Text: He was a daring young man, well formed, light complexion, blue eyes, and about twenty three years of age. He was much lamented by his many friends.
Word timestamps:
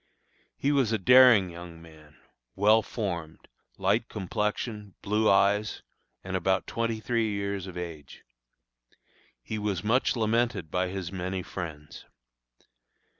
He 0.57 0.71
was 0.71 0.91
a 0.91 0.97
daring 0.97 1.51
young 1.51 1.79
man, 1.79 2.15
well 2.55 2.81
formed, 2.81 3.47
light 3.77 4.09
complexion, 4.09 4.95
blue 5.03 5.29
eyes, 5.29 5.83
and 6.23 6.35
about 6.35 6.65
twenty 6.65 6.99
three 6.99 7.29
years 7.29 7.67
of 7.67 7.77
age. 7.77 8.23
He 9.43 9.59
was 9.59 9.83
much 9.83 10.15
lamented 10.15 10.71
by 10.71 10.87
his 10.87 11.11
many 11.11 11.43
friends. 11.43 12.05